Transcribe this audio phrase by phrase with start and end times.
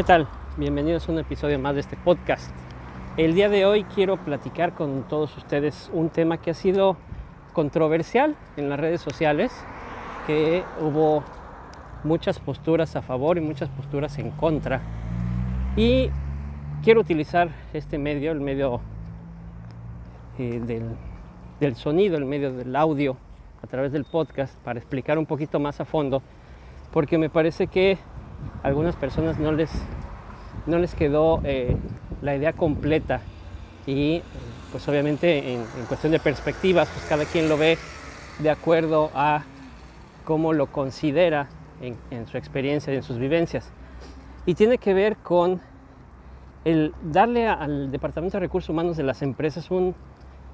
[0.00, 0.28] ¿qué tal?
[0.56, 2.50] Bienvenidos a un episodio más de este podcast.
[3.18, 6.96] El día de hoy quiero platicar con todos ustedes un tema que ha sido
[7.52, 9.52] controversial en las redes sociales,
[10.26, 11.22] que hubo
[12.02, 14.80] muchas posturas a favor y muchas posturas en contra.
[15.76, 16.08] Y
[16.82, 18.80] quiero utilizar este medio, el medio
[20.38, 20.96] eh, del,
[21.60, 23.18] del sonido, el medio del audio,
[23.62, 26.22] a través del podcast, para explicar un poquito más a fondo,
[26.90, 27.98] porque me parece que
[28.62, 29.70] a algunas personas no les,
[30.66, 31.76] no les quedó eh,
[32.22, 33.20] la idea completa
[33.86, 34.22] y
[34.72, 37.78] pues obviamente en, en, cuestión de perspectivas, pues cada quien lo ve
[38.38, 39.42] de acuerdo a
[40.24, 41.48] cómo lo considera
[41.80, 43.70] en, en su experiencia y en sus vivencias.
[44.46, 45.60] Y tiene que ver con
[46.64, 49.94] el darle al Departamento de Recursos Humanos de las empresas un,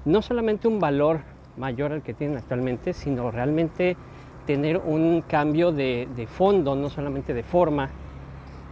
[0.05, 1.21] no solamente un valor
[1.57, 3.97] mayor al que tienen actualmente, sino realmente
[4.47, 7.89] tener un cambio de, de, fondo, no solamente de forma,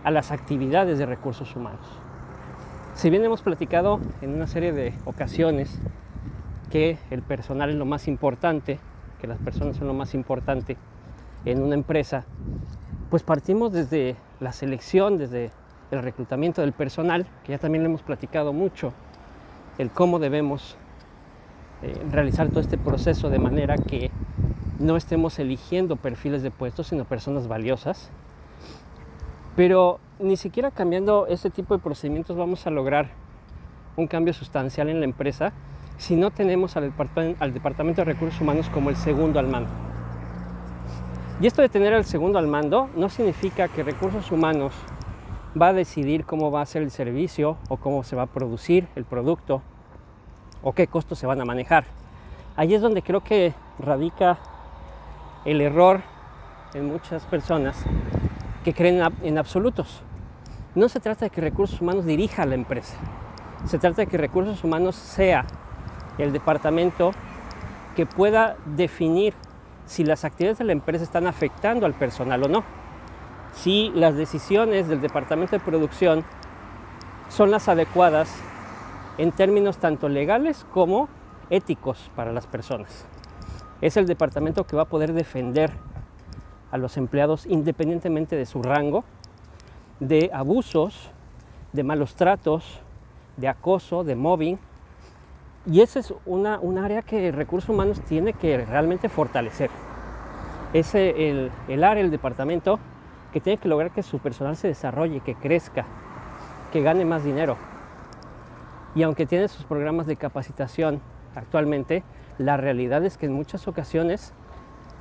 [0.03, 1.85] a las actividades de recursos humanos.
[2.95, 5.79] Si bien hemos platicado en una serie de ocasiones
[6.71, 8.79] que el personal es lo más importante,
[9.19, 10.77] que las personas son lo más importante
[11.43, 12.23] en una empresa,
[13.09, 15.51] pues partimos desde la selección, desde
[15.91, 18.93] el reclutamiento del personal, que ya también lo hemos platicado mucho,
[19.77, 20.77] el cómo debemos
[21.81, 24.09] eh, realizar todo este proceso de manera que
[24.79, 28.09] no estemos eligiendo perfiles de puestos, sino personas valiosas.
[29.55, 33.11] Pero ni siquiera cambiando ese tipo de procedimientos vamos a lograr
[33.95, 35.53] un cambio sustancial en la empresa
[35.97, 39.69] si no tenemos al, Departamento, al Departamento de Recursos Humanos como el segundo al mando.
[41.39, 44.73] Y esto de tener al segundo al mando no significa que Recursos Humanos
[45.59, 48.87] va a decidir cómo va a ser el servicio o cómo se va a producir
[48.95, 49.61] el producto
[50.63, 51.85] o qué costos se van a manejar.
[52.57, 54.37] Ahí es donde creo que radica
[55.45, 56.01] el error
[56.73, 57.77] en muchas personas
[58.63, 60.01] que creen en absolutos.
[60.73, 62.97] No se trata de que recursos humanos dirija a la empresa.
[63.65, 65.45] Se trata de que recursos humanos sea
[66.17, 67.11] el departamento
[67.95, 69.33] que pueda definir
[69.85, 72.63] si las actividades de la empresa están afectando al personal o no.
[73.53, 76.25] Si las decisiones del departamento de producción
[77.29, 78.35] son las adecuadas
[79.17, 81.07] en términos tanto legales como
[81.49, 83.05] éticos para las personas.
[83.85, 85.69] Es el departamento que va a poder defender
[86.71, 89.03] a los empleados independientemente de su rango,
[89.99, 91.11] de abusos,
[91.71, 92.79] de malos tratos,
[93.37, 94.57] de acoso, de mobbing.
[95.67, 99.69] Y esa es una, un área que Recursos Humanos tiene que realmente fortalecer.
[100.73, 102.79] Es el, el área, el departamento
[103.33, 105.85] que tiene que lograr que su personal se desarrolle, que crezca,
[106.73, 107.55] que gane más dinero.
[108.95, 111.01] Y aunque tiene sus programas de capacitación
[111.35, 112.03] actualmente,
[112.37, 114.33] la realidad es que en muchas ocasiones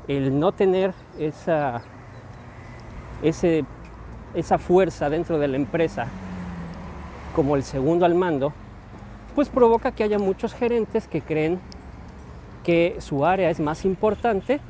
[0.08, 1.82] el no tener esa,
[3.22, 6.06] esa fuerza dentro de la empresa
[7.34, 8.52] como el segundo al mando,
[9.34, 11.58] pues provoca que haya muchos gerentes que creen
[12.62, 14.60] que su área es más importante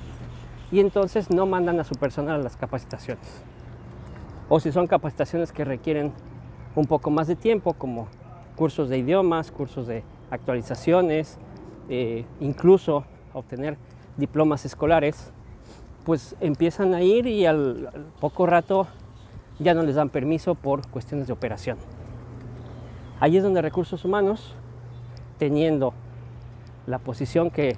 [0.72, 3.42] y entonces no mandan a su personal a las capacitaciones.
[4.48, 6.12] O si son capacitaciones que requieren
[6.74, 8.08] un poco más de tiempo, como
[8.56, 11.38] cursos de idiomas, cursos de actualizaciones,
[11.88, 13.76] eh, incluso obtener
[14.16, 15.32] diplomas escolares,
[16.04, 17.90] pues empiezan a ir y al,
[18.20, 18.86] poco rato
[19.58, 21.78] ya no les dan permiso por cuestiones de operación.
[23.20, 24.54] Ahí es donde recursos humanos,
[25.38, 25.94] teniendo
[26.86, 27.76] la posición que,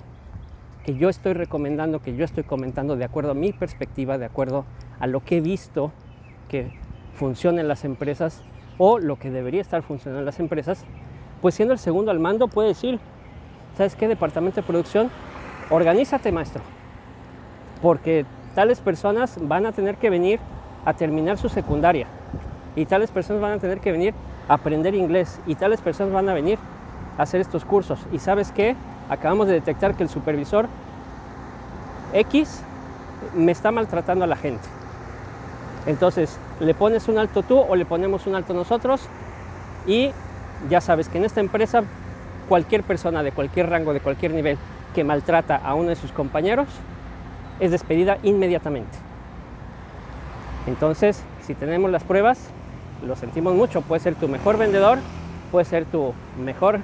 [0.85, 4.65] que yo estoy recomendando, que yo estoy comentando de acuerdo a mi perspectiva, de acuerdo
[4.99, 5.93] a lo que he visto
[6.49, 6.73] que
[7.15, 8.43] funciona en las empresas,
[8.79, 10.85] o lo que debería estar funcionando en las empresas,
[11.41, 12.99] pues siendo el segundo al mando puede decir,
[13.77, 14.09] ¿sabes qué?
[14.09, 15.11] Departamento de producción,
[15.71, 16.63] organízate maestro,
[17.83, 20.41] porque tales personas van a tener que venir
[20.85, 22.07] a terminar su secundaria
[22.75, 24.15] y tales personas van a tener que venir
[24.49, 26.59] a aprender inglés y tales personas van a venir
[27.19, 27.99] a hacer estos cursos.
[28.13, 28.77] Y sabes qué?
[29.09, 30.69] Acabamos de detectar que el supervisor
[32.13, 32.63] X
[33.35, 34.67] me está maltratando a la gente.
[35.87, 39.03] Entonces, le pones un alto tú o le ponemos un alto nosotros
[39.87, 40.11] y
[40.69, 41.85] ya sabes que en esta empresa
[42.49, 44.59] cualquier persona de cualquier rango, de cualquier nivel
[44.95, 46.69] que maltrata a uno de sus compañeros
[47.61, 48.99] es despedida inmediatamente.
[50.67, 52.51] Entonces, si tenemos las pruebas,
[53.07, 54.99] lo sentimos mucho, puede ser tu mejor vendedor,
[55.53, 56.13] puede ser tu
[56.43, 56.81] mejor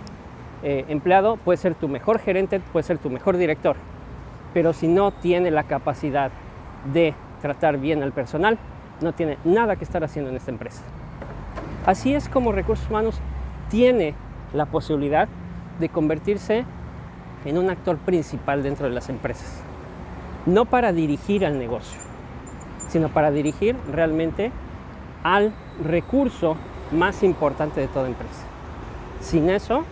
[0.63, 3.77] eh, empleado, puede ser tu mejor gerente, puede ser tu mejor director.
[4.55, 6.31] Pero si no tiene la capacidad
[6.93, 8.59] de tratar bien al personal,
[9.01, 10.83] no tiene nada que estar haciendo en esta empresa.
[11.87, 13.21] Así es como recursos humanos
[13.69, 14.15] tiene
[14.53, 15.29] la posibilidad
[15.83, 16.65] de convertirse
[17.45, 19.61] en un actor principal dentro de las empresas.
[20.47, 22.01] No para dirigir al negocio,
[22.89, 24.51] sino para dirigir realmente
[25.23, 25.53] al
[25.85, 26.57] recurso
[26.93, 28.45] más importante de toda empresa.
[29.21, 29.85] Sin eso,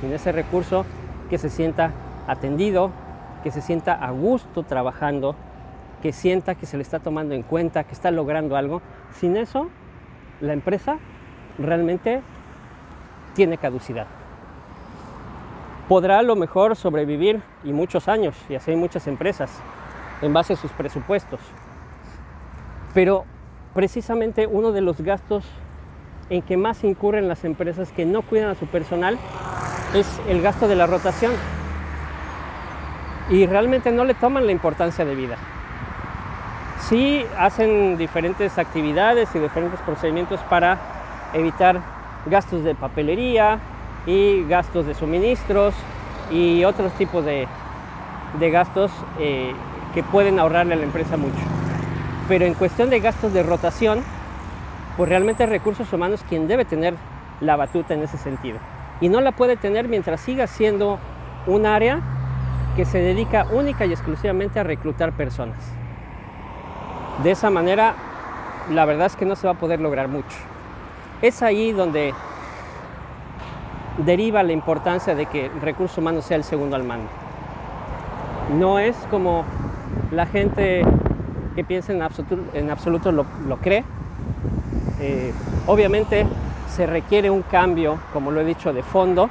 [0.00, 0.84] sin ese recurso
[1.30, 1.92] que se sienta
[2.26, 2.90] atendido,
[3.42, 5.34] que se sienta a gusto trabajando,
[6.02, 9.68] que sienta que se le está tomando en cuenta, que está logrando algo, sin eso
[10.40, 10.98] la empresa
[11.58, 12.20] realmente
[13.34, 14.06] tiene caducidad.
[15.88, 19.50] Podrá a lo mejor sobrevivir y muchos años, y así muchas empresas,
[20.20, 21.40] en base a sus presupuestos.
[22.92, 23.24] Pero
[23.72, 25.44] precisamente uno de los gastos
[26.28, 29.18] en que más incurren las empresas que no cuidan a su personal
[29.94, 31.32] es el gasto de la rotación.
[33.30, 35.36] Y realmente no le toman la importancia de vida.
[36.80, 40.78] Sí hacen diferentes actividades y diferentes procedimientos para
[41.32, 41.80] evitar
[42.26, 43.58] gastos de papelería
[44.06, 45.74] y gastos de suministros
[46.30, 47.48] y otros tipos de,
[48.50, 49.52] gastos eh,
[49.94, 51.38] que pueden ahorrarle a la empresa mucho.
[52.28, 54.02] Pero en cuestión de gastos de rotación,
[54.96, 56.94] pues realmente recursos humanos quien debe tener
[57.40, 58.58] la batuta en ese sentido.
[59.00, 60.98] Y no la puede tener mientras siga siendo
[61.46, 62.00] un área
[62.76, 65.58] que se dedica única y exclusivamente a reclutar personas.
[67.22, 67.94] De esa manera,
[68.70, 70.36] la verdad es que no se va a poder lograr mucho.
[71.22, 72.14] Es ahí donde
[73.98, 77.08] deriva la importancia de que el recurso humano sea el segundo al mando.
[78.56, 79.44] No es como
[80.10, 80.82] la gente
[81.54, 83.84] que piensa en absoluto, en absoluto lo, cree.
[85.00, 85.32] Eh,
[85.66, 86.26] obviamente
[86.68, 89.28] se requiere un cambio, como lo he dicho, de fondo.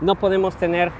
[0.00, 0.92] No podemos tener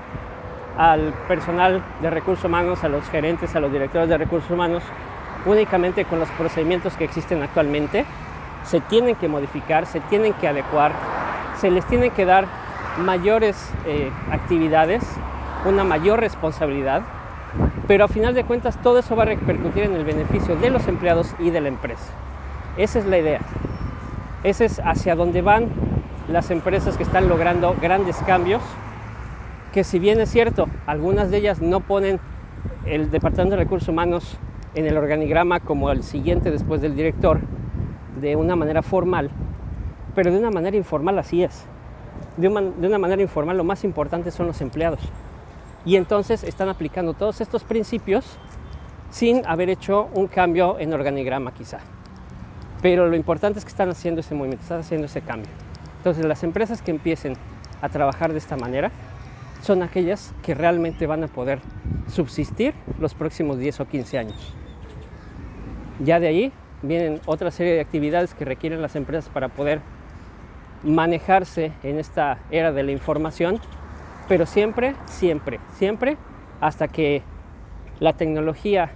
[0.76, 4.82] al personal de recursos humanos, a los gerentes, a los directores de recursos humanos,
[5.46, 8.04] únicamente con los procedimientos que existen actualmente.
[8.64, 10.92] Se tienen que modificar, se tienen que adecuar,
[11.58, 12.46] se les tienen que dar
[12.98, 13.56] mayores
[13.86, 15.02] eh, actividades,
[15.64, 17.02] una mayor responsabilidad,
[17.86, 20.86] pero a final de cuentas todo eso va a repercutir en el beneficio de los
[20.88, 22.12] empleados y de la empresa.
[22.76, 23.40] Esa es la idea.
[24.44, 25.68] Ese es hacia donde van
[26.28, 28.62] las empresas que están logrando grandes cambios,
[29.72, 32.20] que si bien es cierto, algunas de ellas no ponen
[32.86, 34.38] el Departamento de Recursos Humanos
[34.74, 37.40] en el organigrama como el siguiente después del director
[38.20, 39.30] de una manera formal,
[40.14, 41.66] pero de una manera informal así es
[42.36, 45.00] de una, manera informal, lo más importante son los empleados.
[45.84, 48.38] Y entonces están aplicando todos estos principios
[49.10, 51.78] sin haber hecho un cambio en organigrama quizá.
[52.82, 55.50] Pero lo importante es que están haciendo ese movimiento, están haciendo ese cambio.
[55.98, 57.34] Entonces las empresas que empiecen
[57.82, 58.90] a trabajar de esta manera
[59.62, 61.60] son aquellas que realmente van a poder
[62.08, 64.54] subsistir los próximos 10 o 15 años.
[66.02, 69.80] Ya de ahí vienen otra serie de actividades que requieren las empresas para poder
[70.82, 73.60] manejarse en esta era de la información,
[74.28, 76.16] pero siempre, siempre, siempre,
[76.60, 77.22] hasta que
[77.98, 78.92] la tecnología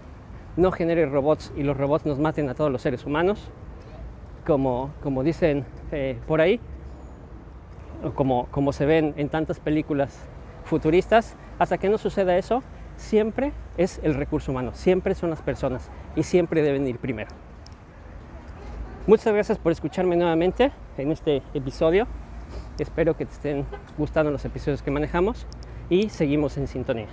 [0.57, 3.51] no genere robots y los robots nos maten a todos los seres humanos,
[4.47, 6.61] como, como dicen eh, por ahí,
[8.15, 10.19] como, como se ven en tantas películas
[10.65, 12.63] futuristas, hasta que no suceda eso,
[12.97, 17.31] siempre es el recurso humano, siempre son las personas y siempre deben ir primero.
[19.07, 22.07] Muchas gracias por escucharme nuevamente en este episodio.
[22.79, 23.67] Espero que te estén
[23.99, 25.47] gustando los episodios que manejamos
[25.89, 27.09] y seguimos en sintonía.